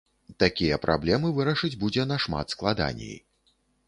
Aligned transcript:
Такія 0.43 0.77
праблемы 0.85 1.27
вырашыць 1.39 1.71
будзе 1.83 2.05
нашмат 2.13 2.55
складаней. 2.55 3.15